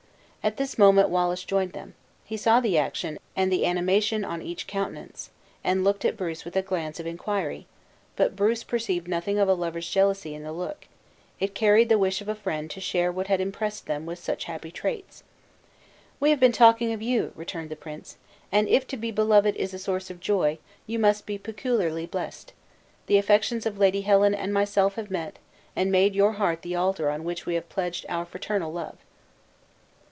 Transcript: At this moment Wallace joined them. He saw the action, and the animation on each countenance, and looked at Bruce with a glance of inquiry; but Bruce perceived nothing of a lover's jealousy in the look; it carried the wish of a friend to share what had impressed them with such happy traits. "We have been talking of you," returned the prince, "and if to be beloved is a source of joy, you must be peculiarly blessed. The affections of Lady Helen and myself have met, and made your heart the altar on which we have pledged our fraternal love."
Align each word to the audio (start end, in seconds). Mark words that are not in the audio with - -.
At 0.43 0.57
this 0.57 0.75
moment 0.79 1.09
Wallace 1.09 1.43
joined 1.43 1.73
them. 1.73 1.93
He 2.25 2.35
saw 2.35 2.59
the 2.59 2.75
action, 2.75 3.19
and 3.35 3.51
the 3.51 3.63
animation 3.63 4.25
on 4.25 4.41
each 4.41 4.65
countenance, 4.65 5.29
and 5.63 5.83
looked 5.83 6.03
at 6.03 6.17
Bruce 6.17 6.45
with 6.45 6.55
a 6.55 6.63
glance 6.63 6.99
of 6.99 7.05
inquiry; 7.05 7.67
but 8.15 8.35
Bruce 8.35 8.63
perceived 8.63 9.07
nothing 9.07 9.37
of 9.37 9.47
a 9.47 9.53
lover's 9.53 9.87
jealousy 9.87 10.33
in 10.33 10.41
the 10.41 10.51
look; 10.51 10.87
it 11.39 11.53
carried 11.53 11.89
the 11.89 11.97
wish 11.99 12.21
of 12.21 12.27
a 12.27 12.33
friend 12.33 12.71
to 12.71 12.81
share 12.81 13.11
what 13.11 13.27
had 13.27 13.39
impressed 13.39 13.85
them 13.85 14.07
with 14.07 14.17
such 14.17 14.45
happy 14.45 14.71
traits. 14.71 15.21
"We 16.19 16.31
have 16.31 16.39
been 16.39 16.51
talking 16.51 16.91
of 16.91 17.03
you," 17.03 17.33
returned 17.35 17.69
the 17.69 17.75
prince, 17.75 18.17
"and 18.51 18.67
if 18.67 18.87
to 18.87 18.97
be 18.97 19.11
beloved 19.11 19.55
is 19.57 19.75
a 19.75 19.77
source 19.79 20.09
of 20.09 20.19
joy, 20.19 20.57
you 20.87 20.97
must 20.97 21.27
be 21.27 21.37
peculiarly 21.37 22.07
blessed. 22.07 22.51
The 23.05 23.17
affections 23.19 23.67
of 23.67 23.77
Lady 23.77 24.01
Helen 24.01 24.33
and 24.33 24.51
myself 24.51 24.95
have 24.95 25.11
met, 25.11 25.37
and 25.75 25.91
made 25.91 26.15
your 26.15 26.31
heart 26.31 26.63
the 26.63 26.75
altar 26.75 27.11
on 27.11 27.25
which 27.25 27.45
we 27.45 27.53
have 27.53 27.69
pledged 27.69 28.07
our 28.09 28.25
fraternal 28.25 28.73
love." 28.73 28.97